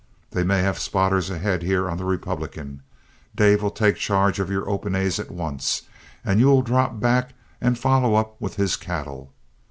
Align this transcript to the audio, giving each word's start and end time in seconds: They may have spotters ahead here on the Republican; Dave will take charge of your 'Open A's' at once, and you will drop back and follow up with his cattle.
They 0.31 0.41
may 0.43 0.63
have 0.63 0.79
spotters 0.79 1.29
ahead 1.29 1.61
here 1.61 1.87
on 1.87 1.97
the 1.97 2.05
Republican; 2.05 2.81
Dave 3.35 3.61
will 3.61 3.69
take 3.69 3.97
charge 3.97 4.39
of 4.39 4.49
your 4.49 4.67
'Open 4.67 4.95
A's' 4.95 5.19
at 5.19 5.29
once, 5.29 5.83
and 6.25 6.39
you 6.39 6.47
will 6.47 6.63
drop 6.63 6.99
back 6.99 7.35
and 7.61 7.77
follow 7.77 8.15
up 8.15 8.35
with 8.41 8.55
his 8.55 8.75
cattle. 8.75 9.31